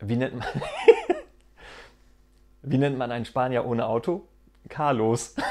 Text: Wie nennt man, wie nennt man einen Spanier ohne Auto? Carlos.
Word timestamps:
Wie 0.00 0.16
nennt 0.16 0.36
man, 0.36 0.48
wie 2.62 2.78
nennt 2.78 2.98
man 2.98 3.12
einen 3.12 3.24
Spanier 3.24 3.64
ohne 3.64 3.86
Auto? 3.86 4.26
Carlos. 4.68 5.36